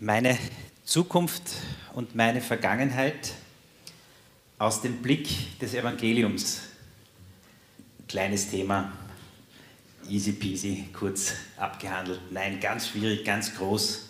[0.00, 0.36] meine
[0.84, 1.42] Zukunft
[1.92, 3.32] und meine Vergangenheit
[4.58, 6.62] aus dem Blick des Evangeliums.
[8.08, 8.92] Kleines Thema,
[10.08, 12.20] easy peasy, kurz abgehandelt.
[12.30, 14.08] Nein, ganz schwierig, ganz groß.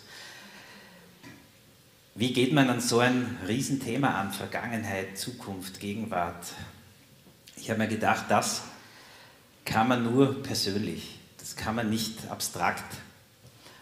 [2.15, 4.31] Wie geht man an so ein Riesenthema an?
[4.31, 6.47] Vergangenheit, Zukunft, Gegenwart.
[7.57, 8.63] Ich habe mir gedacht, das
[9.65, 12.85] kann man nur persönlich, das kann man nicht abstrakt.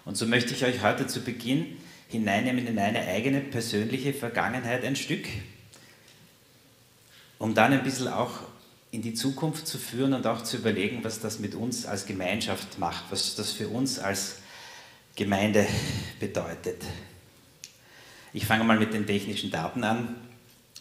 [0.06, 1.78] Und so möchte ich euch heute zu Beginn
[2.14, 5.26] hineinnehmen in eine eigene persönliche Vergangenheit ein Stück,
[7.40, 8.42] um dann ein bisschen auch
[8.92, 12.78] in die Zukunft zu führen und auch zu überlegen, was das mit uns als Gemeinschaft
[12.78, 14.38] macht, was das für uns als
[15.16, 15.66] Gemeinde
[16.20, 16.84] bedeutet.
[18.32, 20.16] Ich fange mal mit den technischen Daten an.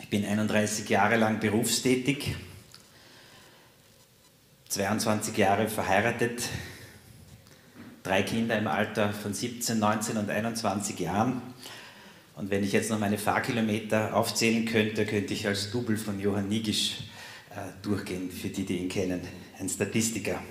[0.01, 2.35] Ich bin 31 Jahre lang berufstätig,
[4.69, 6.43] 22 Jahre verheiratet,
[8.03, 11.43] drei Kinder im Alter von 17, 19 und 21 Jahren.
[12.35, 16.49] Und wenn ich jetzt noch meine Fahrkilometer aufzählen könnte, könnte ich als Double von Johann
[16.49, 16.99] Nigisch
[17.51, 19.21] äh, durchgehen, für die, die ihn kennen,
[19.59, 20.43] ein Statistiker.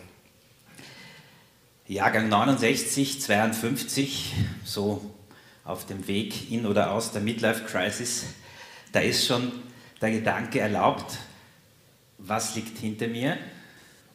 [1.88, 5.13] Jahrgang 69, 52, so
[5.65, 8.25] auf dem Weg in oder aus der Midlife Crisis,
[8.91, 9.52] da ist schon
[9.99, 11.17] der Gedanke erlaubt,
[12.17, 13.38] was liegt hinter mir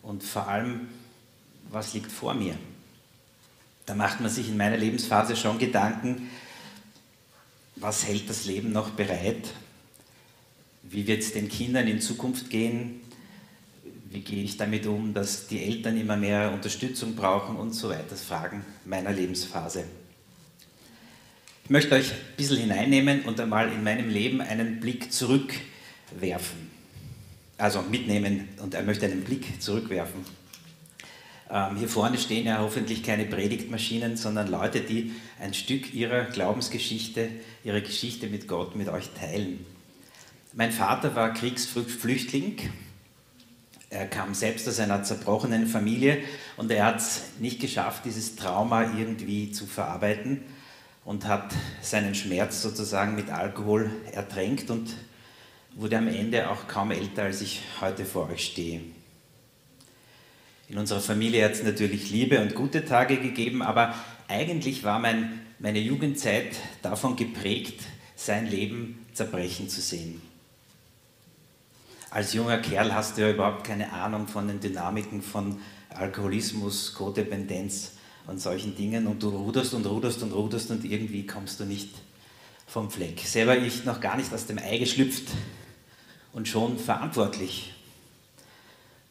[0.02, 0.88] und vor allem,
[1.70, 2.56] was liegt vor mir.
[3.86, 6.28] Da macht man sich in meiner Lebensphase schon Gedanken,
[7.76, 9.52] was hält das Leben noch bereit?
[10.82, 13.00] Wie wird es den Kindern in Zukunft gehen?
[14.10, 18.16] Wie gehe ich damit um, dass die Eltern immer mehr Unterstützung brauchen und so weiter?
[18.16, 19.84] Fragen meiner Lebensphase.
[21.64, 26.70] Ich möchte euch ein bisschen hineinnehmen und einmal in meinem Leben einen Blick zurückwerfen.
[27.58, 30.24] Also mitnehmen und er möchte einen Blick zurückwerfen.
[31.50, 37.28] Ähm, hier vorne stehen ja hoffentlich keine Predigtmaschinen, sondern Leute, die ein Stück ihrer Glaubensgeschichte,
[37.62, 39.64] ihre Geschichte mit Gott mit euch teilen.
[40.52, 42.56] Mein Vater war Kriegsflüchtling.
[43.90, 46.18] Er kam selbst aus einer zerbrochenen Familie
[46.56, 50.42] und er hat es nicht geschafft, dieses Trauma irgendwie zu verarbeiten
[51.04, 54.96] und hat seinen Schmerz sozusagen mit Alkohol ertränkt und
[55.76, 58.80] wurde am Ende auch kaum älter, als ich heute vor euch stehe.
[60.68, 63.94] In unserer Familie hat es natürlich Liebe und gute Tage gegeben, aber
[64.26, 67.80] eigentlich war mein, meine Jugendzeit davon geprägt,
[68.16, 70.20] sein Leben zerbrechen zu sehen.
[72.10, 75.60] Als junger Kerl hast du ja überhaupt keine Ahnung von den Dynamiken von
[75.90, 77.92] Alkoholismus, Codependenz
[78.26, 81.90] und solchen Dingen und du ruderst und ruderst und ruderst und irgendwie kommst du nicht
[82.66, 83.20] vom Fleck.
[83.20, 85.28] Selber ich noch gar nicht aus dem Ei geschlüpft
[86.32, 87.75] und schon verantwortlich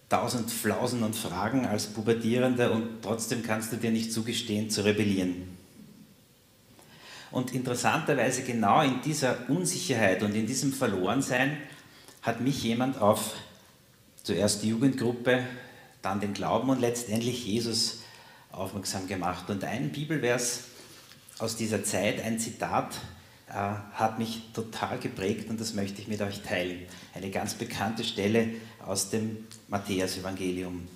[0.10, 5.56] tausend Flausen und Fragen als Pubertierender und trotzdem kannst du dir nicht zugestehen zu rebellieren.
[7.32, 11.58] Und interessanterweise genau in dieser Unsicherheit und in diesem Verlorensein
[12.22, 13.34] hat mich jemand auf
[14.24, 15.44] zuerst die Jugendgruppe,
[16.02, 18.04] dann den Glauben und letztendlich Jesus
[18.52, 19.50] aufmerksam gemacht.
[19.50, 20.66] Und ein Bibelvers
[21.40, 22.96] aus dieser Zeit, ein Zitat,
[23.48, 26.86] hat mich total geprägt und das möchte ich mit euch teilen.
[27.14, 28.50] Eine ganz bekannte Stelle
[28.86, 30.88] aus dem Matthäus-Evangelium.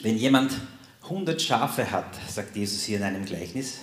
[0.00, 0.52] Wenn jemand
[1.04, 3.80] 100 Schafe hat, sagt Jesus hier in einem Gleichnis,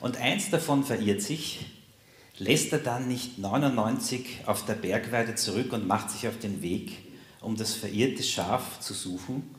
[0.00, 1.66] und eins davon verirrt sich,
[2.38, 6.98] lässt er dann nicht 99 auf der Bergweide zurück und macht sich auf den Weg,
[7.40, 9.54] um das verirrte Schaf zu suchen?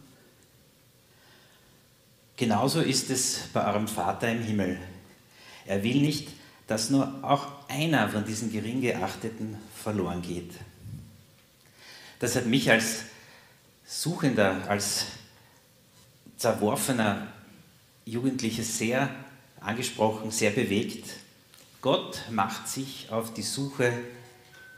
[2.36, 4.78] Genauso ist es bei eurem Vater im Himmel.
[5.66, 6.28] Er will nicht,
[6.68, 10.52] dass nur auch einer von diesen gering geachteten verloren geht.
[12.20, 13.04] Das hat mich als
[13.86, 15.08] Suchender, als
[16.38, 17.28] zerworfener
[18.06, 19.10] Jugendlicher sehr
[19.60, 21.10] angesprochen, sehr bewegt.
[21.82, 23.92] Gott macht sich auf die Suche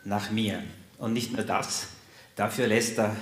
[0.04, 0.64] nach mir.
[0.98, 1.88] Und nicht nur das,
[2.36, 3.16] dafür lässt er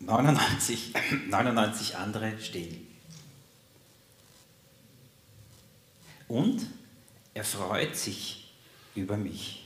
[0.00, 0.94] 99,
[1.28, 2.86] 99 andere stehen.
[6.26, 6.66] Und
[7.34, 8.52] er freut sich
[8.94, 9.60] über mich.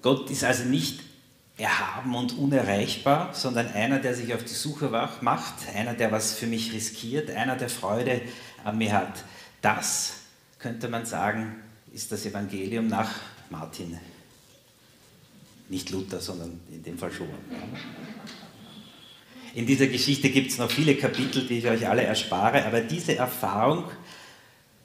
[0.00, 1.00] Gott ist also nicht
[1.56, 4.88] erhaben und unerreichbar, sondern einer, der sich auf die Suche
[5.20, 8.22] macht, einer, der was für mich riskiert, einer, der Freude
[8.64, 9.24] an mir hat.
[9.60, 10.14] Das,
[10.58, 11.62] könnte man sagen,
[11.92, 13.10] ist das Evangelium nach
[13.50, 13.98] Martin.
[15.68, 17.28] Nicht Luther, sondern in dem Fall schon.
[19.54, 23.16] In dieser Geschichte gibt es noch viele Kapitel, die ich euch alle erspare, aber diese
[23.16, 23.84] Erfahrung,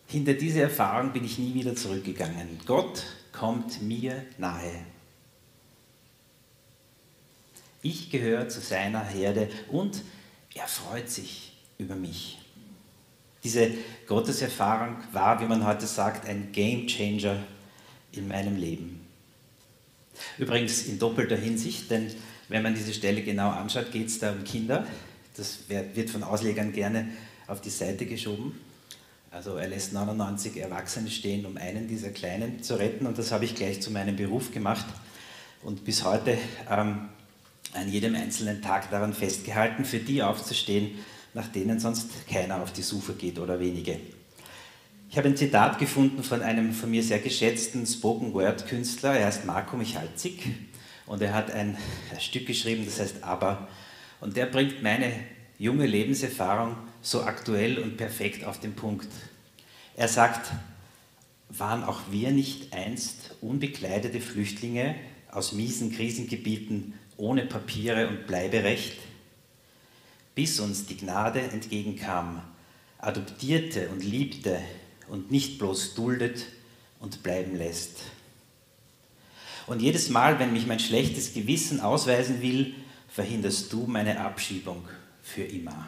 [0.08, 2.60] hinter diese Erfahrung bin ich nie wieder zurückgegangen.
[2.66, 4.86] Gott kommt mir nahe.
[7.82, 10.02] Ich gehöre zu seiner Herde und
[10.54, 12.40] er freut sich über mich.
[13.44, 13.72] Diese
[14.08, 17.38] Gotteserfahrung war, wie man heute sagt, ein Game Changer
[18.12, 19.00] in meinem Leben.
[20.38, 22.12] Übrigens in doppelter Hinsicht, denn
[22.50, 24.86] wenn man diese Stelle genau anschaut, geht es da um Kinder.
[25.36, 27.10] Das wird von Auslegern gerne
[27.48, 28.60] auf die Seite geschoben.
[29.32, 33.06] Also er lässt 99 Erwachsene stehen, um einen dieser Kleinen zu retten.
[33.06, 34.86] Und das habe ich gleich zu meinem Beruf gemacht
[35.64, 36.38] und bis heute
[36.70, 37.10] ähm,
[37.74, 40.92] an jedem einzelnen Tag daran festgehalten, für die aufzustehen,
[41.34, 44.00] nach denen sonst keiner auf die Suche geht oder wenige.
[45.10, 49.78] Ich habe ein Zitat gefunden von einem von mir sehr geschätzten Spoken-Word-Künstler, er heißt Marco
[49.78, 50.67] Michalzik
[51.08, 51.78] und er hat ein
[52.20, 53.68] Stück geschrieben, das heißt Aber.
[54.20, 55.12] Und der bringt meine
[55.58, 59.08] junge Lebenserfahrung so aktuell und perfekt auf den Punkt.
[59.96, 60.52] Er sagt,
[61.50, 64.96] waren auch wir nicht einst unbekleidete Flüchtlinge
[65.32, 68.98] aus miesen Krisengebieten ohne Papiere und Bleiberecht?
[70.36, 72.44] Bis uns die Gnade entgegenkam,
[73.00, 74.60] adoptierte und liebte
[75.08, 76.46] und nicht bloß duldet
[77.00, 78.02] und bleiben lässt.
[79.68, 82.74] Und jedes Mal, wenn mich mein schlechtes Gewissen ausweisen will,
[83.10, 84.88] verhinderst du meine Abschiebung
[85.22, 85.88] für immer.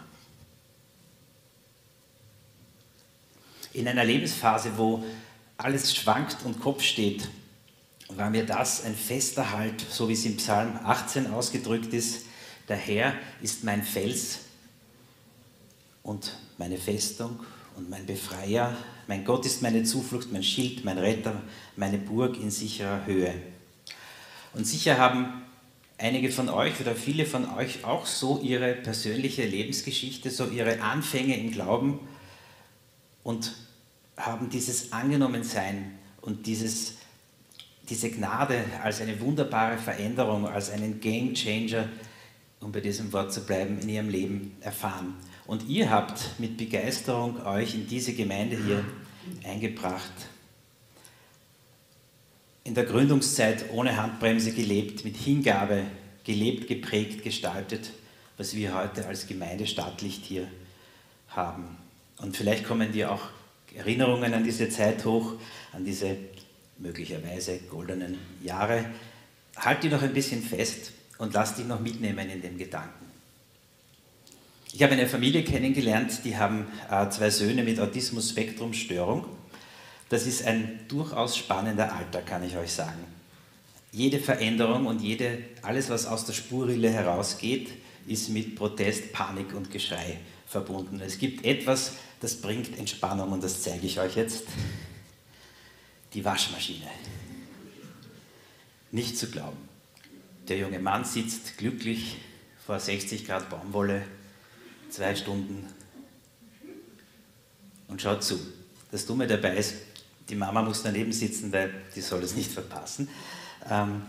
[3.71, 5.03] In einer Lebensphase, wo
[5.57, 7.29] alles schwankt und Kopf steht,
[8.09, 12.25] war mir das ein fester Halt, so wie es im Psalm 18 ausgedrückt ist.
[12.67, 14.39] Der Herr ist mein Fels
[16.03, 17.39] und meine Festung
[17.77, 18.75] und mein Befreier.
[19.07, 21.41] Mein Gott ist meine Zuflucht, mein Schild, mein Retter,
[21.75, 23.33] meine Burg in sicherer Höhe.
[24.59, 25.41] Und sicher haben
[25.97, 31.39] einige von euch oder viele von euch auch so ihre persönliche Lebensgeschichte, so ihre Anfänge
[31.39, 31.97] im Glauben
[33.23, 33.53] und
[34.17, 36.95] haben dieses Angenommensein und dieses,
[37.89, 41.87] diese Gnade als eine wunderbare Veränderung, als einen Game Changer,
[42.59, 45.15] um bei diesem Wort zu bleiben, in ihrem Leben erfahren.
[45.47, 48.83] Und ihr habt mit Begeisterung euch in diese Gemeinde hier
[49.49, 50.11] eingebracht
[52.63, 55.83] in der Gründungszeit ohne Handbremse gelebt, mit Hingabe
[56.23, 57.91] gelebt, geprägt, gestaltet,
[58.37, 60.47] was wir heute als Gemeinde Stadtlicht hier
[61.29, 61.77] haben.
[62.17, 63.21] Und vielleicht kommen dir auch
[63.75, 65.33] Erinnerungen an diese Zeit hoch,
[65.71, 66.17] an diese
[66.77, 68.85] möglicherweise goldenen Jahre.
[69.55, 73.05] Halt die noch ein bisschen fest und lass dich noch mitnehmen in dem Gedanken.
[74.71, 79.25] Ich habe eine Familie kennengelernt, die haben äh, zwei Söhne mit Autismus-Spektrum-Störung.
[80.09, 83.05] Das ist ein durchaus spannender Alter, kann ich euch sagen.
[83.91, 87.69] Jede Veränderung und jede, alles, was aus der Spurrille herausgeht,
[88.07, 90.99] ist mit Protest, Panik und Geschrei verbunden.
[90.99, 94.45] Es gibt etwas, das bringt Entspannung und das zeige ich euch jetzt.
[96.13, 96.87] Die Waschmaschine.
[98.91, 99.57] Nicht zu glauben.
[100.47, 102.17] Der junge Mann sitzt glücklich
[102.65, 104.01] vor 60 Grad Baumwolle,
[104.89, 105.67] zwei Stunden
[107.87, 108.39] und schaut zu.
[108.91, 109.75] Das Dumme dabei ist,
[110.29, 113.09] die Mama muss daneben sitzen, weil die soll es nicht verpassen.
[113.69, 114.03] Ähm,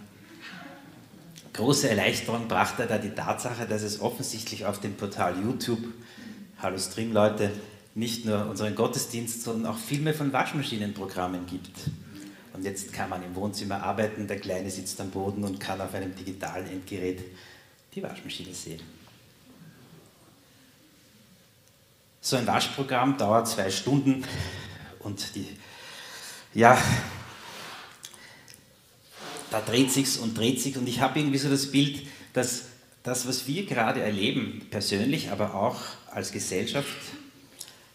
[1.52, 5.82] große Erleichterung brachte da die Tatsache, dass es offensichtlich auf dem Portal YouTube,
[6.58, 7.50] hallo Streamleute,
[7.94, 11.76] nicht nur unseren Gottesdienst, sondern auch Filme von Waschmaschinenprogrammen gibt.
[12.52, 15.94] Und jetzt kann man im Wohnzimmer arbeiten, der Kleine sitzt am Boden und kann auf
[15.94, 17.20] einem digitalen Endgerät
[17.94, 18.80] die Waschmaschine sehen.
[22.20, 24.24] So ein Waschprogramm dauert zwei Stunden
[25.00, 25.48] und die
[26.54, 26.80] ja,
[29.50, 32.02] da dreht sich's und dreht sich und ich habe irgendwie so das Bild,
[32.32, 32.64] dass
[33.02, 35.80] das, was wir gerade erleben, persönlich, aber auch
[36.12, 36.96] als Gesellschaft,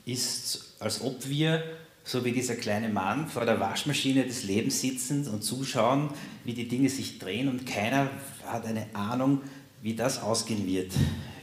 [0.05, 1.63] ist, als ob wir,
[2.03, 6.09] so wie dieser kleine Mann, vor der Waschmaschine des Lebens sitzen und zuschauen,
[6.43, 8.09] wie die Dinge sich drehen und keiner
[8.45, 9.41] hat eine Ahnung,
[9.81, 10.91] wie das ausgehen wird,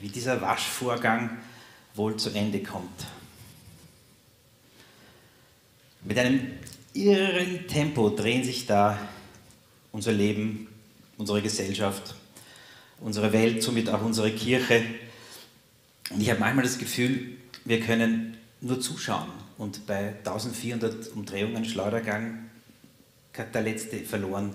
[0.00, 1.38] wie dieser Waschvorgang
[1.94, 3.06] wohl zu Ende kommt.
[6.04, 6.40] Mit einem
[6.94, 8.98] irren Tempo drehen sich da
[9.92, 10.68] unser Leben,
[11.18, 12.14] unsere Gesellschaft,
[13.00, 14.84] unsere Welt, somit auch unsere Kirche.
[16.10, 22.50] Und ich habe manchmal das Gefühl, wir können nur zuschauen und bei 1400 Umdrehungen Schleudergang
[23.36, 24.54] hat der letzte verloren,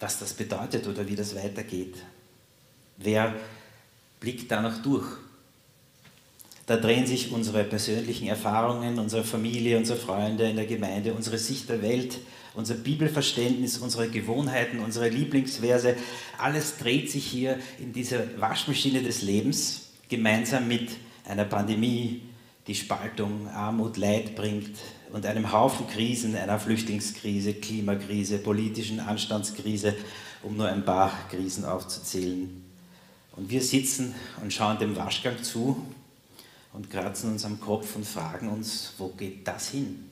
[0.00, 1.96] was das bedeutet oder wie das weitergeht.
[2.96, 3.34] Wer
[4.20, 5.06] blickt da noch durch?
[6.66, 11.68] Da drehen sich unsere persönlichen Erfahrungen, unsere Familie, unsere Freunde in der Gemeinde, unsere Sicht
[11.68, 12.18] der Welt,
[12.54, 15.96] unser Bibelverständnis, unsere Gewohnheiten, unsere Lieblingsverse.
[16.38, 20.90] Alles dreht sich hier in dieser Waschmaschine des Lebens gemeinsam mit
[21.24, 22.22] einer Pandemie,
[22.66, 24.76] die Spaltung, Armut, Leid bringt
[25.12, 29.94] und einem Haufen Krisen, einer Flüchtlingskrise, Klimakrise, politischen Anstandskrise,
[30.42, 32.62] um nur ein paar Krisen aufzuzählen.
[33.34, 35.84] Und wir sitzen und schauen dem Waschgang zu
[36.72, 40.10] und kratzen uns am Kopf und fragen uns, wo geht das hin?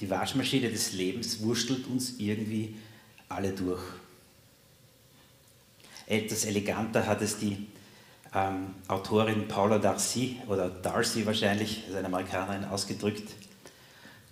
[0.00, 2.76] Die Waschmaschine des Lebens wurschtelt uns irgendwie
[3.28, 3.82] alle durch.
[6.06, 7.66] Etwas eleganter hat es die
[8.34, 13.30] ähm, Autorin Paula Darcy oder Darcy wahrscheinlich, ist eine Amerikanerin, ausgedrückt.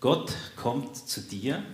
[0.00, 1.64] Gott kommt zu dir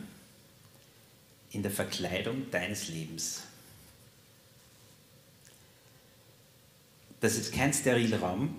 [1.51, 3.48] in der Verkleidung deines Lebens.
[7.21, 8.55] Das ist kein Sterilraum,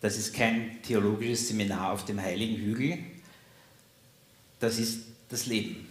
[0.00, 2.98] das ist kein theologisches Seminar auf dem heiligen Hügel,
[4.58, 5.88] das ist das Leben.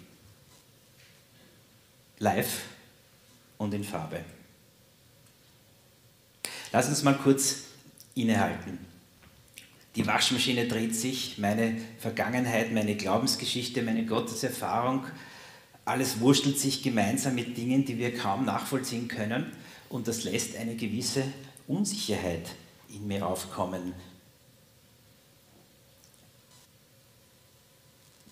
[2.19, 2.61] Live
[3.57, 4.23] und in Farbe.
[6.71, 7.63] Lass uns mal kurz
[8.15, 8.77] innehalten.
[9.95, 15.05] Die Waschmaschine dreht sich, meine Vergangenheit, meine Glaubensgeschichte, meine Gotteserfahrung,
[15.83, 19.51] alles wurstelt sich gemeinsam mit Dingen, die wir kaum nachvollziehen können
[19.89, 21.23] und das lässt eine gewisse
[21.71, 22.49] Unsicherheit
[22.89, 23.93] in mir aufkommen.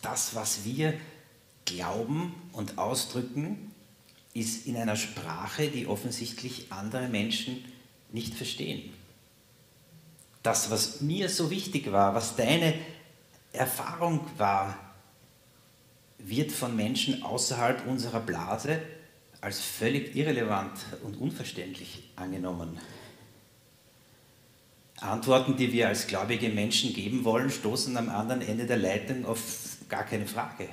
[0.01, 0.93] Das, was wir
[1.65, 3.73] glauben und ausdrücken,
[4.33, 7.63] ist in einer Sprache, die offensichtlich andere Menschen
[8.11, 8.93] nicht verstehen.
[10.43, 12.73] Das, was mir so wichtig war, was deine
[13.51, 14.77] Erfahrung war,
[16.17, 18.81] wird von Menschen außerhalb unserer Blase
[19.41, 22.79] als völlig irrelevant und unverständlich angenommen.
[25.01, 29.39] Antworten, die wir als gläubige Menschen geben wollen, stoßen am anderen Ende der Leitung auf
[29.87, 30.69] gar keine Frage.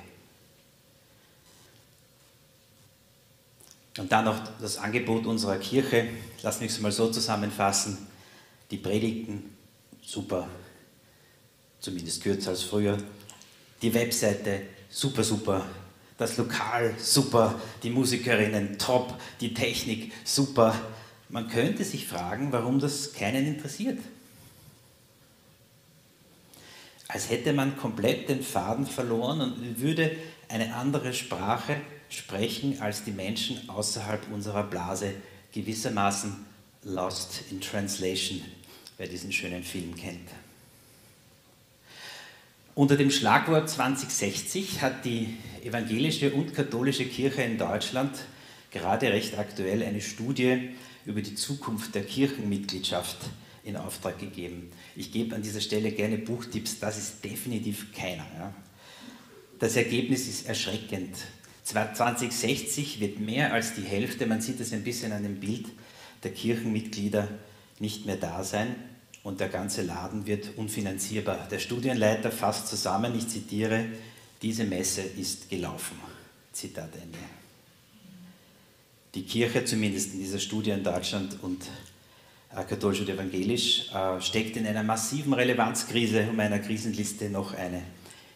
[3.97, 6.07] Und dann noch das Angebot unserer Kirche.
[6.43, 7.97] Lass mich es mal so zusammenfassen.
[8.69, 9.55] Die Predigten,
[10.03, 10.47] super,
[11.79, 12.97] zumindest kürzer als früher.
[13.81, 15.65] Die Webseite, super, super.
[16.17, 17.59] Das Lokal, super.
[17.81, 19.19] Die Musikerinnen, top.
[19.39, 20.75] Die Technik, super.
[21.29, 23.99] Man könnte sich fragen, warum das keinen interessiert.
[27.17, 30.15] Als hätte man komplett den Faden verloren und würde
[30.49, 31.77] eine andere Sprache
[32.09, 35.15] sprechen als die Menschen außerhalb unserer Blase,
[35.51, 36.45] gewissermaßen
[36.83, 38.41] lost in translation,
[38.99, 40.29] wer diesen schönen Film kennt.
[42.75, 48.11] Unter dem Schlagwort 2060 hat die evangelische und katholische Kirche in Deutschland
[48.69, 50.69] gerade recht aktuell eine Studie
[51.07, 53.17] über die Zukunft der Kirchenmitgliedschaft
[53.67, 54.71] in Auftrag gegeben.
[54.95, 58.25] Ich gebe an dieser Stelle gerne Buchtipps, das ist definitiv keiner.
[58.37, 58.53] Ja.
[59.59, 61.15] Das Ergebnis ist erschreckend.
[61.63, 65.65] 2060 wird mehr als die Hälfte, man sieht es ein bisschen an dem Bild,
[66.23, 67.27] der Kirchenmitglieder
[67.79, 68.75] nicht mehr da sein
[69.23, 71.47] und der ganze Laden wird unfinanzierbar.
[71.51, 73.85] Der Studienleiter fasst zusammen, ich zitiere,
[74.41, 75.97] diese Messe ist gelaufen.
[76.53, 77.17] Zitat Ende.
[79.13, 81.63] Die Kirche, zumindest in dieser Studie in Deutschland und
[82.49, 87.81] katholisch und evangelisch, äh, steckt in einer massiven Relevanzkrise, um einer Krisenliste noch eine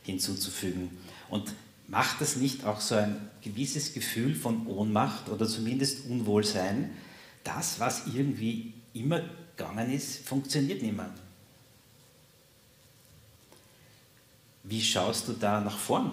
[0.04, 0.98] hinzuzufügen.
[1.30, 1.54] Und
[1.88, 6.92] macht das nicht auch so ein gewisses Gefühl von Ohnmacht oder zumindest Unwohlsein?
[7.44, 9.22] Das, was irgendwie immer
[9.56, 11.10] gegangen ist, funktioniert nicht mehr.
[14.64, 16.12] Wie schaust du da nach vorn?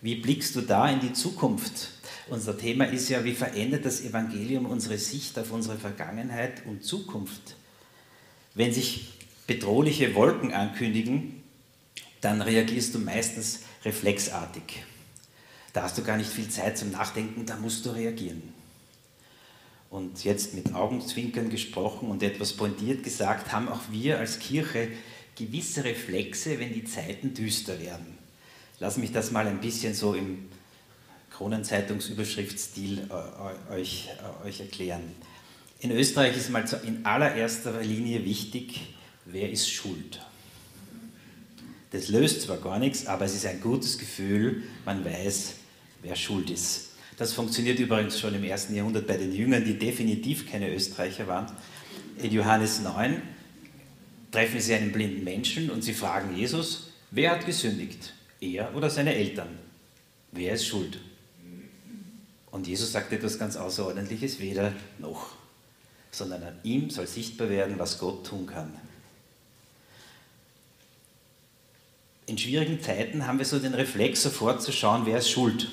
[0.00, 1.90] Wie blickst du da in die Zukunft?
[2.28, 7.56] Unser Thema ist ja, wie verändert das Evangelium unsere Sicht auf unsere Vergangenheit und Zukunft?
[8.54, 9.08] Wenn sich
[9.46, 11.42] bedrohliche Wolken ankündigen,
[12.20, 14.84] dann reagierst du meistens reflexartig.
[15.72, 18.42] Da hast du gar nicht viel Zeit zum Nachdenken, da musst du reagieren.
[19.90, 24.88] Und jetzt mit Augenzwinkern gesprochen und etwas pointiert gesagt, haben auch wir als Kirche
[25.34, 28.17] gewisse Reflexe, wenn die Zeiten düster werden.
[28.80, 30.48] Lass mich das mal ein bisschen so im
[31.32, 34.08] Kronenzeitungsüberschriftstil äh, euch,
[34.42, 35.02] äh, euch erklären.
[35.80, 38.94] In Österreich ist mal in allererster Linie wichtig,
[39.24, 40.20] wer ist schuld.
[41.90, 45.54] Das löst zwar gar nichts, aber es ist ein gutes Gefühl, man weiß,
[46.02, 46.88] wer schuld ist.
[47.16, 51.46] Das funktioniert übrigens schon im ersten Jahrhundert bei den Jüngern, die definitiv keine Österreicher waren.
[52.22, 53.22] In Johannes 9
[54.30, 58.12] treffen sie einen blinden Menschen und sie fragen Jesus, wer hat gesündigt?
[58.40, 59.58] Er oder seine Eltern?
[60.32, 61.00] Wer ist schuld?
[62.50, 65.34] Und Jesus sagt etwas ganz Außerordentliches, weder noch,
[66.10, 68.72] sondern an ihm soll sichtbar werden, was Gott tun kann.
[72.28, 75.70] in schwierigen Zeiten haben wir so den Reflex, sofort zu schauen, wer ist schuld.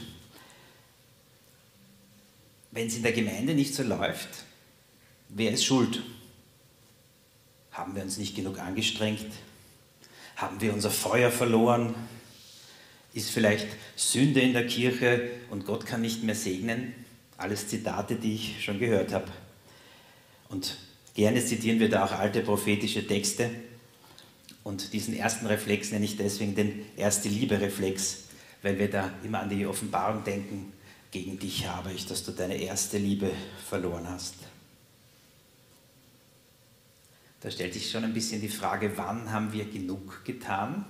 [2.71, 4.29] Wenn es in der Gemeinde nicht so läuft,
[5.29, 6.01] wer ist schuld?
[7.71, 9.27] Haben wir uns nicht genug angestrengt?
[10.37, 11.93] Haben wir unser Feuer verloren?
[13.15, 16.93] Ist vielleicht Sünde in der Kirche und Gott kann nicht mehr segnen?
[17.37, 19.31] Alles Zitate, die ich schon gehört habe.
[20.49, 20.77] Und
[21.15, 23.49] Gerne zitieren wir da auch alte prophetische Texte.
[24.63, 28.25] Und diesen ersten Reflex nenne ich deswegen den erste Liebe-Reflex,
[28.61, 30.73] weil wir da immer an die Offenbarung denken,
[31.11, 33.31] gegen dich habe ich, dass du deine erste Liebe
[33.65, 34.35] verloren hast.
[37.39, 40.83] Da stellt sich schon ein bisschen die Frage, wann haben wir genug getan?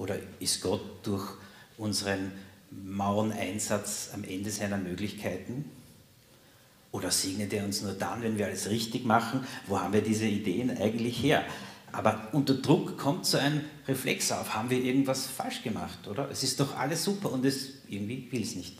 [0.00, 1.28] Oder ist Gott durch
[1.76, 2.32] unseren
[2.70, 5.66] mauen Einsatz am Ende seiner Möglichkeiten?
[6.90, 9.44] Oder segnet er uns nur dann, wenn wir alles richtig machen?
[9.66, 11.44] Wo haben wir diese Ideen eigentlich her?
[11.92, 14.54] Aber unter Druck kommt so ein Reflex auf.
[14.54, 16.30] Haben wir irgendwas falsch gemacht, oder?
[16.30, 18.78] Es ist doch alles super und es irgendwie will es nicht.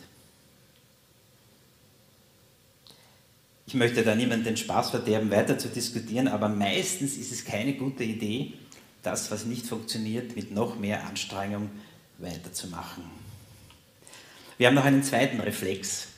[3.66, 7.74] Ich möchte da niemanden den Spaß verderben, weiter zu diskutieren, aber meistens ist es keine
[7.74, 8.54] gute Idee,
[9.02, 11.70] das, was nicht funktioniert, mit noch mehr Anstrengung
[12.18, 13.04] weiterzumachen.
[14.58, 16.08] Wir haben noch einen zweiten Reflex,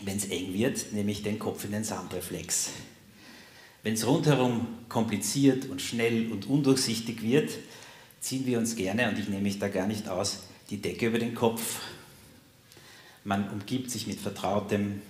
[0.00, 2.70] wenn es eng wird, nämlich den Kopf in den Sand-Reflex.
[3.82, 7.50] Wenn es rundherum kompliziert und schnell und undurchsichtig wird,
[8.20, 11.18] ziehen wir uns gerne, und ich nehme mich da gar nicht aus, die Decke über
[11.18, 11.80] den Kopf.
[13.24, 15.02] Man umgibt sich mit Vertrautem,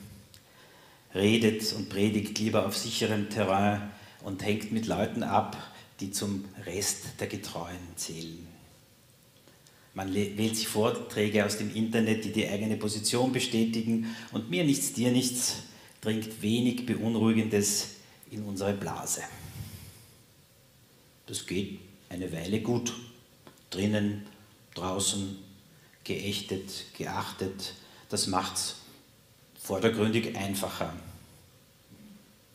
[1.15, 3.91] redet und predigt lieber auf sicherem Terrain
[4.23, 5.57] und hängt mit Leuten ab,
[6.01, 8.47] die zum Rest der Getreuen zählen.
[9.95, 14.93] Man wählt sich Vorträge aus dem Internet, die die eigene Position bestätigen und mir nichts,
[14.93, 15.63] dir nichts
[16.03, 17.97] dringt wenig Beunruhigendes
[18.31, 19.23] in unsere Blase.
[21.25, 22.93] Das geht eine Weile gut.
[23.71, 24.27] Drinnen,
[24.75, 25.39] draußen,
[26.05, 27.75] geächtet, geachtet.
[28.09, 28.77] Das macht es
[29.59, 30.93] vordergründig einfacher.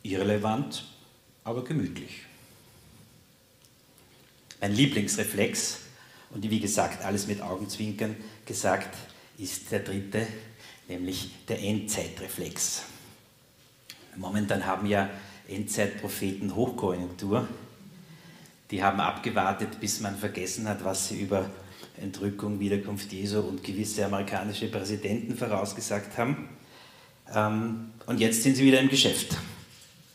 [0.02, 0.84] Irrelevant,
[1.44, 2.22] aber gemütlich.
[4.62, 5.80] Mein Lieblingsreflex,
[6.30, 8.14] und wie gesagt, alles mit Augenzwinkern
[8.46, 8.96] gesagt,
[9.36, 10.24] ist der dritte,
[10.86, 12.84] nämlich der Endzeitreflex.
[14.14, 15.10] Momentan haben ja
[15.48, 17.48] Endzeitpropheten Hochkonjunktur.
[18.70, 21.50] Die haben abgewartet, bis man vergessen hat, was sie über
[22.00, 26.48] Entrückung, Wiederkunft Jesu und gewisse amerikanische Präsidenten vorausgesagt haben.
[27.34, 29.36] Ähm, und jetzt sind sie wieder im Geschäft.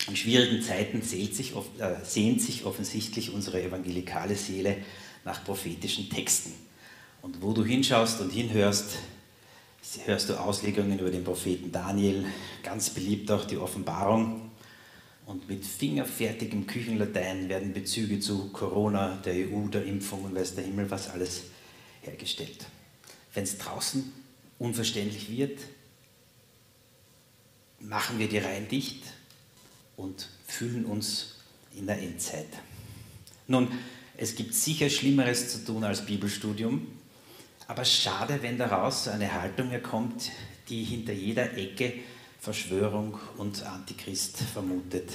[0.07, 4.77] In schwierigen Zeiten sich, äh, sehnt sich offensichtlich unsere evangelikale Seele
[5.25, 6.53] nach prophetischen Texten.
[7.21, 8.99] Und wo du hinschaust und hinhörst,
[10.05, 12.25] hörst du Auslegungen über den Propheten Daniel,
[12.63, 14.51] ganz beliebt auch die Offenbarung.
[15.25, 20.63] Und mit fingerfertigem Küchenlatein werden Bezüge zu Corona, der EU, der Impfung und weiß der
[20.63, 21.43] Himmel was alles
[22.01, 22.65] hergestellt.
[23.33, 24.09] Wenn es draußen
[24.57, 25.59] unverständlich wird,
[27.81, 29.03] machen wir die Reihen dicht
[29.97, 31.35] und fühlen uns
[31.75, 32.47] in der Endzeit.
[33.47, 33.67] Nun,
[34.15, 36.87] es gibt sicher Schlimmeres zu tun als Bibelstudium,
[37.67, 40.31] aber schade, wenn daraus eine Haltung herkommt,
[40.69, 41.93] die hinter jeder Ecke
[42.39, 45.09] Verschwörung und Antichrist vermutet.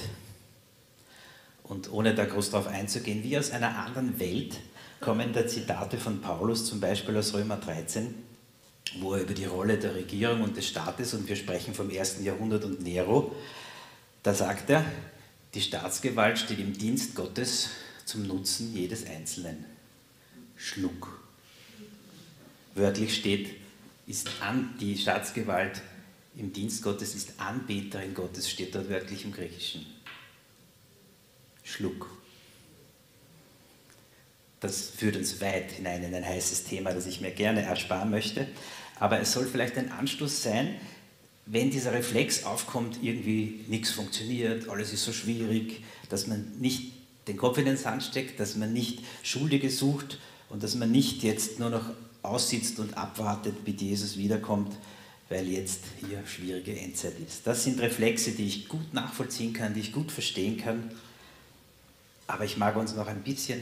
[1.63, 4.59] Und ohne da groß darauf einzugehen, wie aus einer anderen Welt
[4.99, 8.13] kommen da Zitate von Paulus, zum Beispiel aus Römer 13,
[8.99, 12.23] wo er über die Rolle der Regierung und des Staates, und wir sprechen vom ersten
[12.23, 13.35] Jahrhundert und Nero,
[14.23, 14.85] da sagt er,
[15.53, 17.69] die Staatsgewalt steht im Dienst Gottes
[18.05, 19.65] zum Nutzen jedes Einzelnen.
[20.55, 21.19] Schluck.
[22.75, 23.49] Wörtlich steht,
[24.07, 25.81] ist an die Staatsgewalt
[26.35, 29.85] im Dienst Gottes ist Anbeterin Gottes, steht dort wörtlich im Griechischen.
[31.63, 32.09] Schluck.
[34.59, 38.47] Das führt uns weit hinein in ein heißes Thema, das ich mir gerne ersparen möchte.
[38.99, 40.79] Aber es soll vielleicht ein Anstoß sein,
[41.45, 46.93] wenn dieser Reflex aufkommt, irgendwie nichts funktioniert, alles ist so schwierig, dass man nicht
[47.27, 51.23] den Kopf in den Sand steckt, dass man nicht Schuldige sucht und dass man nicht
[51.23, 51.85] jetzt nur noch
[52.21, 54.73] aussitzt und abwartet, bis Jesus wiederkommt,
[55.29, 57.45] weil jetzt hier schwierige Endzeit ist.
[57.45, 60.91] Das sind Reflexe, die ich gut nachvollziehen kann, die ich gut verstehen kann.
[62.27, 63.61] Aber ich mag uns noch ein bisschen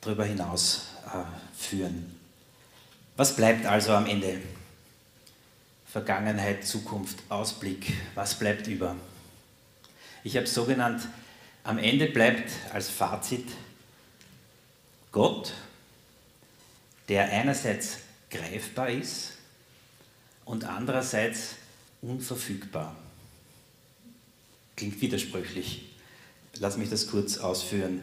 [0.00, 1.24] darüber hinaus äh,
[1.56, 2.14] führen.
[3.16, 4.38] Was bleibt also am Ende?
[5.94, 8.96] Vergangenheit, Zukunft, Ausblick, was bleibt über?
[10.24, 11.06] Ich habe so genannt,
[11.62, 13.46] am Ende bleibt als Fazit
[15.12, 15.52] Gott,
[17.08, 19.34] der einerseits greifbar ist
[20.44, 21.50] und andererseits
[22.02, 22.96] unverfügbar.
[24.74, 25.90] Klingt widersprüchlich.
[26.58, 28.00] Lass mich das kurz ausführen.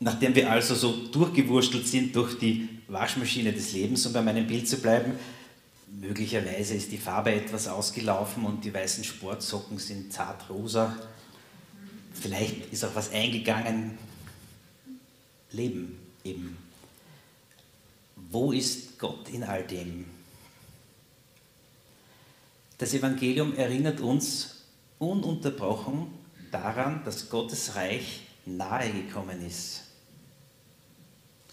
[0.00, 4.68] Nachdem wir also so durchgewurstelt sind durch die Waschmaschine des Lebens, um bei meinem Bild
[4.68, 5.12] zu bleiben,
[6.00, 10.96] möglicherweise ist die Farbe etwas ausgelaufen und die weißen Sportsocken sind zart rosa.
[12.14, 13.98] Vielleicht ist auch was eingegangen.
[15.50, 16.56] Leben eben.
[18.16, 20.06] Wo ist Gott in all dem?
[22.78, 24.62] Das Evangelium erinnert uns
[24.98, 26.06] ununterbrochen
[26.50, 29.82] daran, dass Gottes Reich nahe gekommen ist.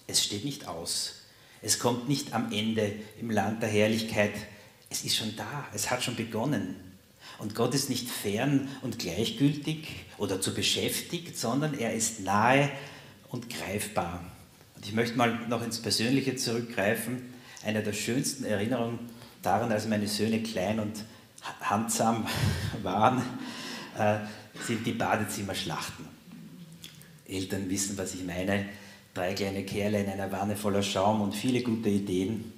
[0.08, 1.19] Es steht nicht aus.
[1.62, 4.34] Es kommt nicht am Ende im Land der Herrlichkeit.
[4.90, 5.68] Es ist schon da.
[5.74, 6.76] Es hat schon begonnen.
[7.38, 12.70] Und Gott ist nicht fern und gleichgültig oder zu beschäftigt, sondern er ist nahe
[13.30, 14.24] und greifbar.
[14.76, 17.34] Und ich möchte mal noch ins Persönliche zurückgreifen.
[17.64, 19.00] Eine der schönsten Erinnerungen
[19.42, 21.04] daran, als meine Söhne klein und
[21.62, 22.26] handsam
[22.84, 23.22] waren,
[23.98, 24.20] äh,
[24.66, 26.06] sind die Badezimmerschlachten.
[27.28, 28.66] Eltern wissen, was ich meine.
[29.20, 32.54] Drei kleine Kerle in einer Wanne voller Schaum und viele gute Ideen.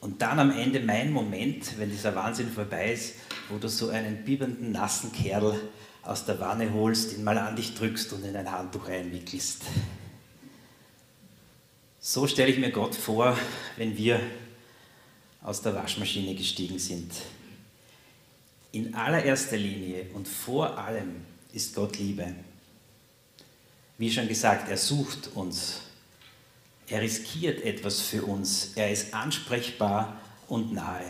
[0.00, 3.14] Und dann am Ende mein Moment, wenn dieser Wahnsinn vorbei ist,
[3.48, 5.58] wo du so einen bibbernden, nassen Kerl
[6.04, 9.62] aus der Wanne holst, ihn mal an dich drückst und in ein Handtuch einwickelst.
[11.98, 13.36] So stelle ich mir Gott vor,
[13.76, 14.20] wenn wir
[15.42, 17.10] aus der Waschmaschine gestiegen sind.
[18.70, 21.16] In allererster Linie und vor allem
[21.52, 22.36] ist Gott Liebe.
[23.98, 25.80] Wie schon gesagt, er sucht uns.
[26.86, 28.72] Er riskiert etwas für uns.
[28.76, 31.04] Er ist ansprechbar und nahe.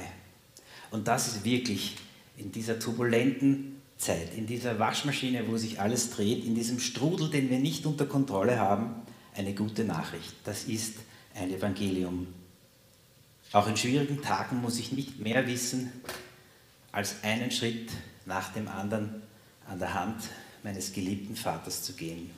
[0.90, 1.96] Und das ist wirklich
[2.38, 7.50] in dieser turbulenten Zeit, in dieser Waschmaschine, wo sich alles dreht, in diesem Strudel, den
[7.50, 8.94] wir nicht unter Kontrolle haben,
[9.34, 10.34] eine gute Nachricht.
[10.44, 10.94] Das ist
[11.34, 12.28] ein Evangelium.
[13.52, 15.92] Auch in schwierigen Tagen muss ich nicht mehr wissen,
[16.90, 17.90] als einen Schritt
[18.24, 19.22] nach dem anderen
[19.66, 20.22] an der Hand
[20.62, 22.30] meines geliebten Vaters zu gehen.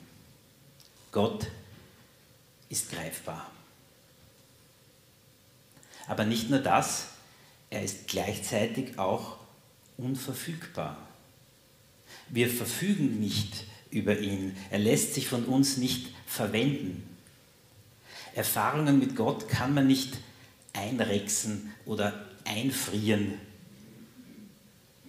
[1.11, 1.47] Gott
[2.69, 3.51] ist greifbar.
[6.07, 7.09] Aber nicht nur das,
[7.69, 9.37] er ist gleichzeitig auch
[9.97, 10.97] unverfügbar.
[12.29, 14.55] Wir verfügen nicht über ihn.
[14.69, 17.03] Er lässt sich von uns nicht verwenden.
[18.33, 20.17] Erfahrungen mit Gott kann man nicht
[20.73, 23.33] einrechsen oder einfrieren.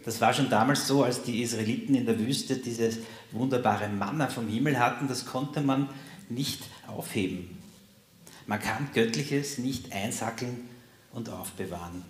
[0.04, 2.98] Das war schon damals so, als die Israeliten in der Wüste dieses
[3.30, 5.88] wunderbare Manna vom Himmel hatten, das konnte man
[6.28, 7.58] nicht aufheben.
[8.46, 10.68] Man kann Göttliches nicht einsackeln
[11.12, 12.04] und aufbewahren.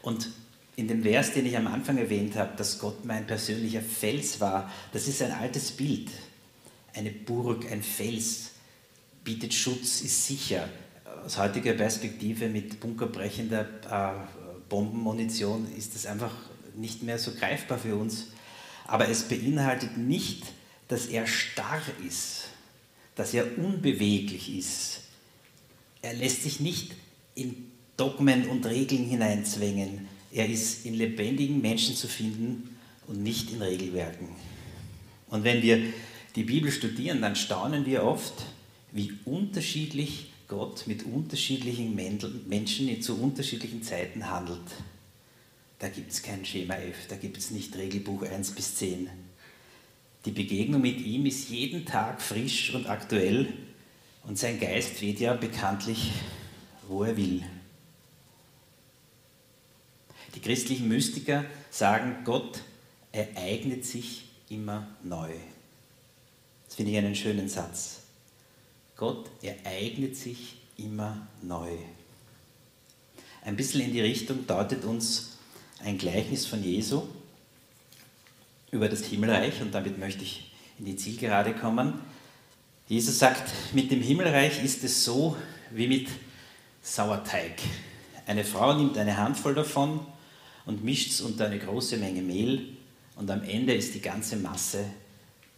[0.00, 0.30] Und
[0.76, 4.70] in dem Vers, den ich am Anfang erwähnt habe, dass Gott mein persönlicher Fels war,
[4.92, 6.10] das ist ein altes Bild.
[6.94, 8.52] Eine Burg, ein Fels
[9.22, 10.68] bietet Schutz, ist sicher.
[11.24, 16.32] Aus heutiger Perspektive mit bunkerbrechender äh, Bombenmunition ist das einfach
[16.76, 18.28] nicht mehr so greifbar für uns.
[18.86, 20.44] Aber es beinhaltet nicht,
[20.88, 22.48] dass er starr ist,
[23.14, 25.00] dass er unbeweglich ist.
[26.02, 26.92] Er lässt sich nicht
[27.34, 30.08] in Dogmen und Regeln hineinzwängen.
[30.32, 34.28] Er ist in lebendigen Menschen zu finden und nicht in Regelwerken.
[35.28, 35.80] Und wenn wir
[36.34, 38.34] die Bibel studieren, dann staunen wir oft,
[38.90, 44.60] wie unterschiedlich Gott mit unterschiedlichen Menschen zu unterschiedlichen Zeiten handelt.
[45.82, 49.10] Da gibt es kein Schema F, da gibt es nicht Regelbuch 1 bis 10.
[50.24, 53.52] Die Begegnung mit ihm ist jeden Tag frisch und aktuell
[54.22, 56.12] und sein Geist weht ja bekanntlich,
[56.86, 57.42] wo er will.
[60.36, 62.62] Die christlichen Mystiker sagen, Gott
[63.10, 65.32] ereignet sich immer neu.
[66.66, 68.02] Das finde ich einen schönen Satz.
[68.94, 71.76] Gott ereignet sich immer neu.
[73.44, 75.32] Ein bisschen in die Richtung deutet uns
[75.84, 77.02] ein Gleichnis von Jesu
[78.70, 82.00] über das Himmelreich und damit möchte ich in die Zielgerade kommen.
[82.88, 85.36] Jesus sagt, mit dem Himmelreich ist es so
[85.70, 86.08] wie mit
[86.82, 87.60] Sauerteig.
[88.26, 90.00] Eine Frau nimmt eine Handvoll davon
[90.64, 92.76] und mischt es unter eine große Menge Mehl
[93.16, 94.84] und am Ende ist die ganze Masse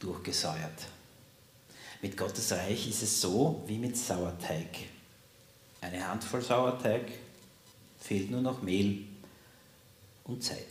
[0.00, 0.88] durchgesäuert.
[2.02, 4.68] Mit Gottes Reich ist es so wie mit Sauerteig.
[5.80, 7.12] Eine Handvoll Sauerteig,
[8.00, 9.04] fehlt nur noch Mehl
[10.24, 10.66] und Zeit.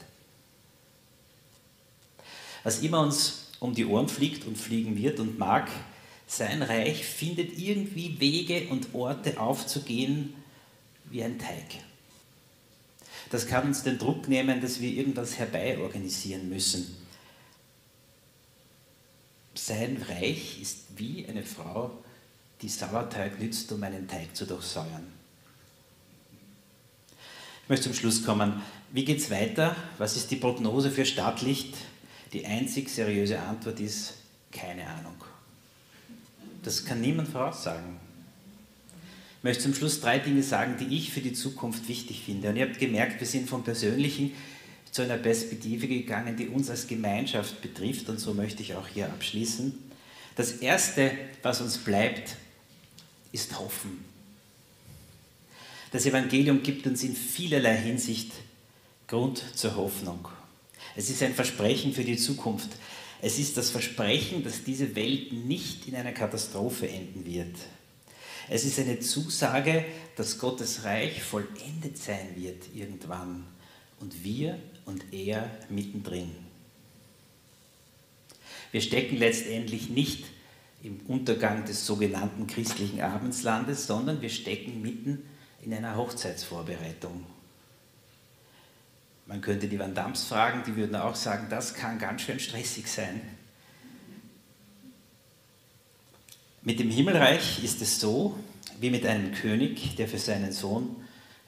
[2.63, 5.69] Was immer uns um die Ohren fliegt und fliegen wird und mag,
[6.27, 10.33] sein Reich findet irgendwie Wege und Orte aufzugehen
[11.05, 11.83] wie ein Teig.
[13.29, 16.95] Das kann uns den Druck nehmen, dass wir irgendwas herbeiorganisieren müssen.
[19.55, 21.91] Sein Reich ist wie eine Frau,
[22.61, 25.07] die Sauerteig nützt, um einen Teig zu durchsäuern.
[27.63, 28.61] Ich möchte zum Schluss kommen.
[28.93, 29.75] Wie geht es weiter?
[29.97, 31.73] Was ist die Prognose für Stadtlicht?
[32.31, 34.13] Die einzig seriöse Antwort ist
[34.51, 35.15] keine Ahnung.
[36.61, 37.97] Das kann niemand voraussagen.
[39.39, 42.49] Ich möchte zum Schluss drei Dinge sagen, die ich für die Zukunft wichtig finde.
[42.49, 44.31] Und ihr habt gemerkt, wir sind vom Persönlichen
[44.91, 48.09] zu einer Perspektive gegangen, die uns als Gemeinschaft betrifft.
[48.09, 49.73] Und so möchte ich auch hier abschließen.
[50.35, 52.35] Das Erste, was uns bleibt,
[53.31, 54.05] ist Hoffen.
[55.91, 58.33] Das Evangelium gibt uns in vielerlei Hinsicht
[59.13, 60.27] Grund zur Hoffnung.
[60.95, 62.69] Es ist ein Versprechen für die Zukunft.
[63.21, 67.55] Es ist das Versprechen, dass diese Welt nicht in einer Katastrophe enden wird.
[68.49, 73.45] Es ist eine Zusage, dass Gottes Reich vollendet sein wird irgendwann
[73.99, 76.31] und wir und er mittendrin.
[78.71, 80.25] Wir stecken letztendlich nicht
[80.81, 85.23] im Untergang des sogenannten christlichen Abendslandes, sondern wir stecken mitten
[85.61, 87.23] in einer Hochzeitsvorbereitung.
[89.25, 92.87] Man könnte die Van Dams fragen, die würden auch sagen, das kann ganz schön stressig
[92.87, 93.21] sein.
[96.61, 98.37] Mit dem Himmelreich ist es so,
[98.79, 100.95] wie mit einem König, der für seinen Sohn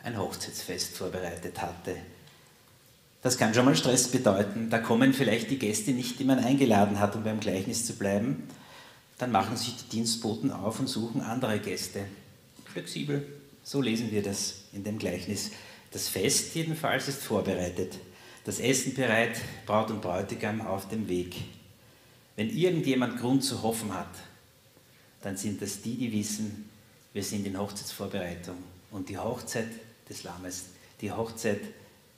[0.04, 1.96] ein Hochzeitsfest vorbereitet hatte.
[3.22, 4.70] Das kann schon mal Stress bedeuten.
[4.70, 8.44] Da kommen vielleicht die Gäste nicht, die man eingeladen hat, um beim Gleichnis zu bleiben.
[9.18, 12.06] Dann machen sich die Dienstboten auf und suchen andere Gäste.
[12.66, 13.26] Flexibel,
[13.64, 15.52] so lesen wir das in dem Gleichnis.
[15.96, 17.98] Das Fest jedenfalls ist vorbereitet.
[18.44, 21.38] Das Essen bereit, Braut und Bräutigam auf dem Weg.
[22.36, 24.14] Wenn irgendjemand Grund zu hoffen hat,
[25.22, 26.70] dann sind das die, die wissen,
[27.14, 28.58] wir sind in Hochzeitsvorbereitung.
[28.92, 29.70] Und die Hochzeit
[30.10, 30.66] des Lammes,
[31.00, 31.62] die Hochzeit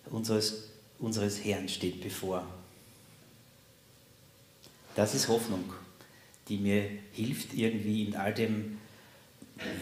[0.06, 2.48] unseres, unseres Herrn steht bevor.
[4.96, 5.72] Das ist Hoffnung,
[6.50, 8.80] die mir hilft, irgendwie in all dem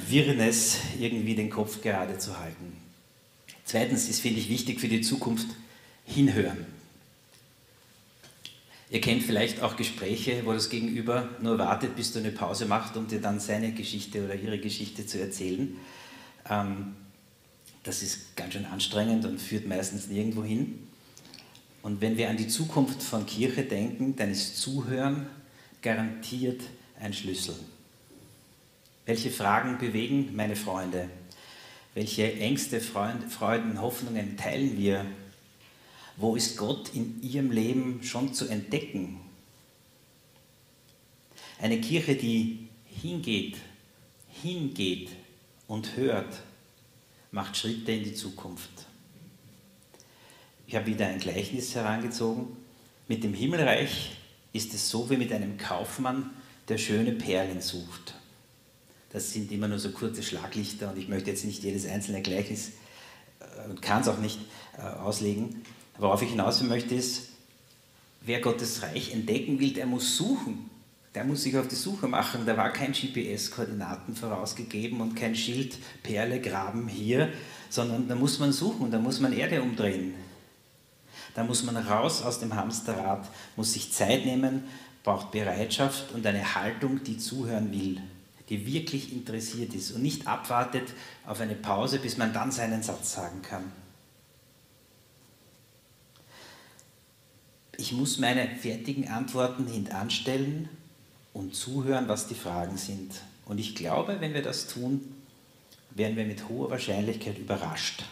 [0.10, 2.85] Wirrnis irgendwie den Kopf gerade zu halten.
[3.66, 5.48] Zweitens ist, finde ich, wichtig für die Zukunft
[6.06, 6.66] hinhören.
[8.92, 12.96] Ihr kennt vielleicht auch Gespräche, wo das Gegenüber nur wartet, bis du eine Pause machst,
[12.96, 15.76] um dir dann seine Geschichte oder ihre Geschichte zu erzählen.
[16.48, 16.96] Ähm,
[17.84, 20.88] das ist ganz schön anstrengend und führt meistens nirgendwo hin.
[21.82, 25.28] Und wenn wir an die Zukunft von Kirche denken, dann ist Zuhören
[25.82, 26.62] garantiert
[27.00, 27.56] ein Schlüssel.
[29.06, 31.10] Welche Fragen bewegen meine Freunde?
[31.96, 35.06] Welche Ängste, Freuden, Hoffnungen teilen wir?
[36.18, 39.22] Wo ist Gott in ihrem Leben schon zu entdecken?
[41.58, 42.68] Eine Kirche, die
[43.02, 43.56] hingeht,
[44.42, 45.12] hingeht
[45.68, 46.42] und hört,
[47.32, 48.88] macht Schritte in die Zukunft.
[50.68, 52.58] Ich habe wieder ein Gleichnis herangezogen.
[53.08, 54.18] Mit dem Himmelreich
[54.52, 56.32] ist es so wie mit einem Kaufmann,
[56.68, 58.16] der schöne Perlen sucht.
[59.12, 62.72] Das sind immer nur so kurze Schlaglichter und ich möchte jetzt nicht jedes einzelne Gleichnis
[63.40, 64.40] äh, und kann es auch nicht
[64.78, 65.62] äh, auslegen.
[65.98, 67.30] Worauf ich hinaus möchte ist,
[68.22, 70.70] wer Gottes Reich entdecken will, der muss suchen.
[71.14, 72.46] Der muss sich auf die Suche machen.
[72.46, 77.30] Da war kein GPS-Koordinaten vorausgegeben und kein Schild Perle graben hier,
[77.70, 80.14] sondern da muss man suchen, da muss man Erde umdrehen.
[81.36, 84.64] Da muss man raus aus dem Hamsterrad, muss sich Zeit nehmen,
[85.04, 88.02] braucht Bereitschaft und eine Haltung, die zuhören will
[88.50, 90.94] die wirklich interessiert ist und nicht abwartet
[91.26, 93.72] auf eine Pause, bis man dann seinen Satz sagen kann.
[97.78, 100.70] Ich muss meine fertigen Antworten hintanstellen
[101.34, 103.12] und zuhören, was die Fragen sind.
[103.46, 105.02] Und ich glaube, wenn wir das tun,
[105.92, 108.04] werden wir mit hoher Wahrscheinlichkeit überrascht.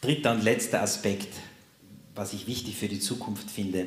[0.00, 1.34] Dritter und letzter Aspekt,
[2.14, 3.86] was ich wichtig für die Zukunft finde,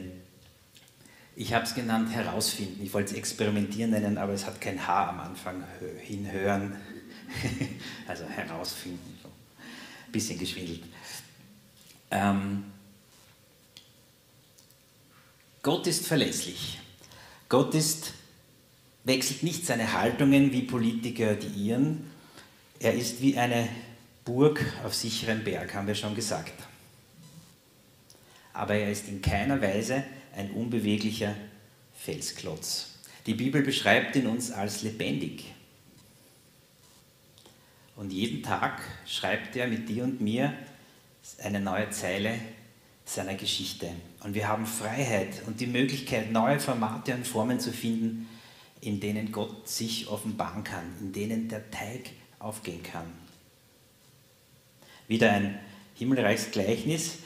[1.39, 2.84] ich habe es genannt herausfinden.
[2.84, 5.63] Ich wollte es experimentieren nennen, aber es hat kein H am Anfang.
[6.02, 6.76] Hinhören,
[8.08, 9.19] also herausfinden.
[9.23, 10.82] Ein bisschen geschwindelt.
[12.10, 12.63] Ähm,
[15.62, 16.80] Gott ist verlässlich.
[17.50, 18.13] Gott ist,
[19.04, 22.10] wechselt nicht seine Haltungen wie Politiker die ihren.
[22.80, 23.69] Er ist wie eine
[24.26, 26.54] Burg auf sicherem Berg, haben wir schon gesagt.
[28.54, 30.04] Aber er ist in keiner Weise
[30.38, 31.36] ein unbeweglicher
[31.95, 32.93] Felsklotz.
[33.26, 35.45] Die Bibel beschreibt ihn uns als lebendig.
[37.95, 40.54] Und jeden Tag schreibt er mit dir und mir
[41.43, 42.39] eine neue Zeile
[43.04, 43.89] seiner Geschichte.
[44.23, 48.30] Und wir haben Freiheit und die Möglichkeit, neue Formate und Formen zu finden,
[48.82, 53.12] in denen Gott sich offenbaren kann, in denen der Teig aufgehen kann.
[55.08, 55.58] Wieder ein
[55.95, 57.19] Himmelreichsgleichnis.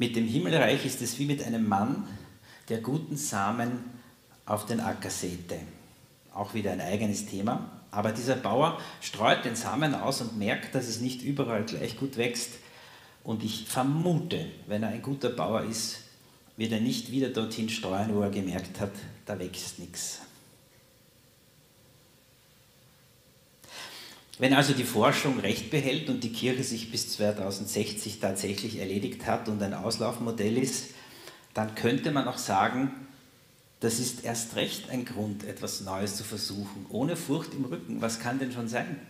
[0.00, 2.06] Mit dem Himmelreich ist es wie mit einem Mann,
[2.68, 3.82] der guten Samen
[4.46, 5.58] auf den Acker säte.
[6.32, 7.68] Auch wieder ein eigenes Thema.
[7.90, 12.16] Aber dieser Bauer streut den Samen aus und merkt, dass es nicht überall gleich gut
[12.16, 12.50] wächst.
[13.24, 16.04] Und ich vermute, wenn er ein guter Bauer ist,
[16.56, 18.92] wird er nicht wieder dorthin streuen, wo er gemerkt hat,
[19.26, 20.20] da wächst nichts.
[24.38, 29.48] Wenn also die Forschung recht behält und die Kirche sich bis 2060 tatsächlich erledigt hat
[29.48, 30.90] und ein Auslaufmodell ist,
[31.54, 32.92] dann könnte man auch sagen,
[33.80, 38.00] das ist erst recht ein Grund, etwas Neues zu versuchen, ohne Furcht im Rücken.
[38.00, 39.00] Was kann denn schon sein?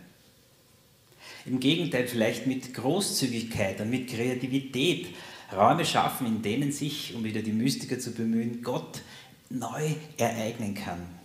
[1.45, 5.07] Im Gegenteil, vielleicht mit Großzügigkeit und mit Kreativität
[5.55, 9.01] Räume schaffen, in denen sich, um wieder die Mystiker zu bemühen, Gott
[9.49, 11.18] neu ereignen kann.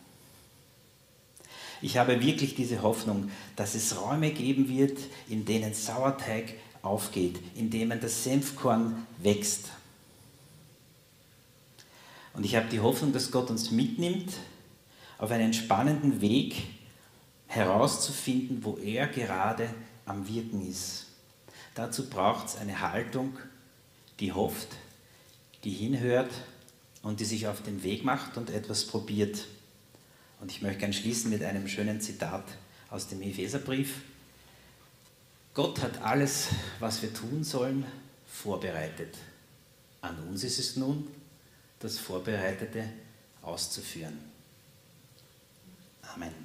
[1.84, 7.68] Ich habe wirklich diese Hoffnung, dass es Räume geben wird, in denen Sauerteig aufgeht, in
[7.68, 9.66] denen das Senfkorn wächst.
[12.32, 14.32] Und ich habe die Hoffnung, dass Gott uns mitnimmt
[15.18, 16.62] auf einen spannenden Weg
[17.48, 19.68] herauszufinden, wo er gerade
[20.06, 21.08] am Wirken ist.
[21.74, 23.36] Dazu braucht es eine Haltung,
[24.20, 24.68] die hofft,
[25.64, 26.32] die hinhört
[27.02, 29.44] und die sich auf den Weg macht und etwas probiert.
[30.40, 32.44] Und ich möchte gerne schließen mit einem schönen Zitat
[32.90, 34.02] aus dem Epheserbrief.
[35.54, 36.48] Gott hat alles,
[36.80, 37.86] was wir tun sollen,
[38.26, 39.16] vorbereitet.
[40.00, 41.06] An uns ist es nun,
[41.78, 42.88] das Vorbereitete
[43.42, 44.18] auszuführen.
[46.02, 46.43] Amen.